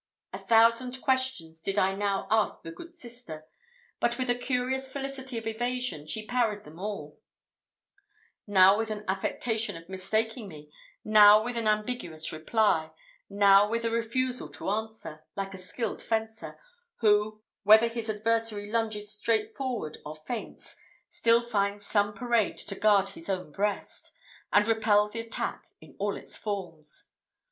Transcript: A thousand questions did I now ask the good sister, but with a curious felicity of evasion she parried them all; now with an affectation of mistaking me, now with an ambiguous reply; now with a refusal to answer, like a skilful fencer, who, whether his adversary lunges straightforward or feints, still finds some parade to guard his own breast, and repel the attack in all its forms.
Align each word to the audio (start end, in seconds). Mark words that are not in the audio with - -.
A 0.33 0.39
thousand 0.39 0.99
questions 0.99 1.61
did 1.61 1.77
I 1.77 1.93
now 1.93 2.25
ask 2.31 2.63
the 2.63 2.71
good 2.71 2.95
sister, 2.95 3.45
but 3.99 4.17
with 4.17 4.31
a 4.31 4.35
curious 4.35 4.91
felicity 4.91 5.37
of 5.37 5.45
evasion 5.45 6.07
she 6.07 6.25
parried 6.25 6.63
them 6.63 6.79
all; 6.79 7.19
now 8.47 8.75
with 8.79 8.89
an 8.89 9.03
affectation 9.07 9.77
of 9.77 9.87
mistaking 9.87 10.47
me, 10.47 10.71
now 11.03 11.43
with 11.43 11.55
an 11.55 11.67
ambiguous 11.67 12.31
reply; 12.31 12.89
now 13.29 13.69
with 13.69 13.85
a 13.85 13.91
refusal 13.91 14.49
to 14.53 14.71
answer, 14.71 15.23
like 15.35 15.53
a 15.53 15.59
skilful 15.59 16.03
fencer, 16.07 16.59
who, 17.01 17.43
whether 17.61 17.87
his 17.87 18.09
adversary 18.09 18.71
lunges 18.71 19.13
straightforward 19.13 19.99
or 20.03 20.15
feints, 20.25 20.75
still 21.11 21.43
finds 21.43 21.85
some 21.85 22.15
parade 22.15 22.57
to 22.57 22.73
guard 22.73 23.09
his 23.09 23.29
own 23.29 23.51
breast, 23.51 24.13
and 24.51 24.67
repel 24.67 25.09
the 25.11 25.19
attack 25.19 25.67
in 25.79 25.95
all 25.99 26.17
its 26.17 26.39
forms. 26.39 27.09